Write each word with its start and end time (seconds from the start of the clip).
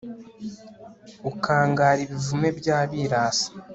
ukangara 1.29 2.01
ibivume 2.05 2.47
by'abirasi 2.59 3.47